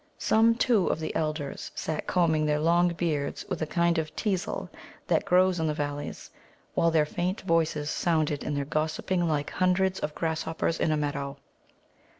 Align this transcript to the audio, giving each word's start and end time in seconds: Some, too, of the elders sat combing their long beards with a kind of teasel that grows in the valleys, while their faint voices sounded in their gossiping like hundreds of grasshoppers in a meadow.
Some, 0.17 0.55
too, 0.55 0.87
of 0.87 0.99
the 0.99 1.15
elders 1.15 1.69
sat 1.75 2.07
combing 2.07 2.43
their 2.47 2.57
long 2.59 2.87
beards 2.95 3.45
with 3.49 3.61
a 3.61 3.67
kind 3.67 3.99
of 3.99 4.15
teasel 4.15 4.67
that 5.05 5.25
grows 5.25 5.59
in 5.59 5.67
the 5.67 5.75
valleys, 5.75 6.31
while 6.73 6.89
their 6.89 7.05
faint 7.05 7.41
voices 7.41 7.87
sounded 7.91 8.43
in 8.43 8.55
their 8.55 8.65
gossiping 8.65 9.27
like 9.27 9.51
hundreds 9.51 9.99
of 9.99 10.15
grasshoppers 10.15 10.79
in 10.79 10.91
a 10.91 10.97
meadow. 10.97 11.37